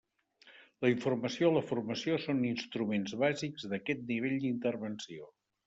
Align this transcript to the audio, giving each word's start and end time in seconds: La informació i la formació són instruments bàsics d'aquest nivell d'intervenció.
La 0.85 0.89
informació 0.93 1.49
i 1.49 1.51
la 1.57 1.63
formació 1.73 2.17
són 2.25 2.41
instruments 2.53 3.15
bàsics 3.27 3.69
d'aquest 3.75 4.05
nivell 4.15 4.37
d'intervenció. 4.47 5.33